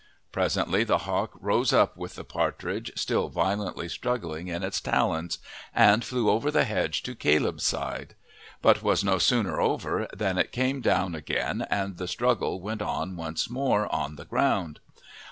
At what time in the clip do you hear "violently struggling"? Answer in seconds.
3.29-4.47